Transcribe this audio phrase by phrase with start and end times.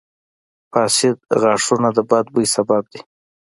[0.71, 3.01] •فاسد غاښونه د بد بوي سبب دي.